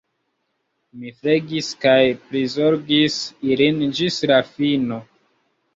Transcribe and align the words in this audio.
Mi 1.01 1.11
flegis 1.17 1.69
kaj 1.85 1.95
prizorgis 2.31 3.21
ilin 3.53 3.87
ĝis 4.01 4.21
la 4.35 4.45
fino. 4.53 5.01